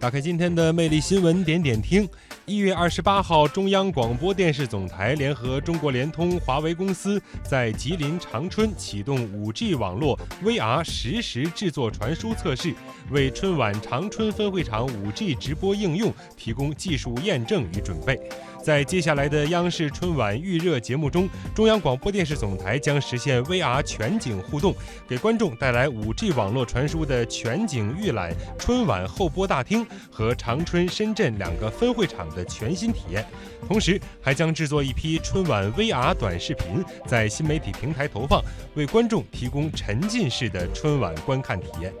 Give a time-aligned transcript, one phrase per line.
[0.00, 2.08] 打开今天的魅力新闻点点听。
[2.46, 12.74] 一月二十八号，中央广播电视总台联合中国联通、华为公司在吉林长春启动五 G 网络 VR 实时制作传输测试，
[13.10, 18.18] 为春晚长春分会场五 G 直播应用提供技术验证与准备。
[18.62, 24.74] 在接下来的央视春晚预热节目中，中央广播电视总台将实现 VR 全景互动，
[25.08, 33.24] 给观众带来 5G 网络传输的全景预览春晚候播大厅和长春、深圳两个分会场的全新体验。
[33.68, 38.42] 同时，还将制作一批春晚 VR 短视频，在新媒体平台投放，
[38.74, 41.92] 为观众提供沉浸式的春晚观看体验。